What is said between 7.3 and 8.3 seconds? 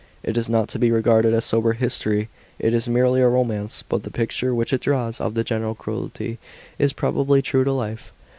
true to life.